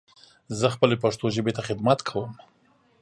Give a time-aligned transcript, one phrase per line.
[0.59, 2.31] زه خپلې پښتو ژبې ته خدمت کوم.